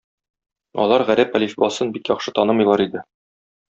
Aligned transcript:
Алар 0.83 1.03
гарәп 1.09 1.37
әлифбасын 1.41 1.93
бик 1.99 2.09
яхшы 2.15 2.35
танымыйлар 2.41 2.85
иде. 2.87 3.05